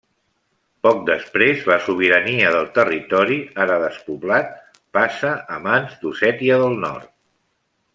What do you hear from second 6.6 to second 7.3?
del Nord.